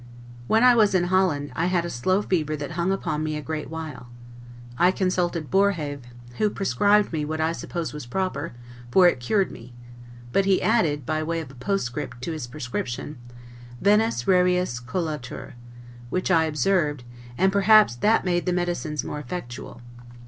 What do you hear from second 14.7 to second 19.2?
colatur'; which I observed, and perhaps that made the medicines more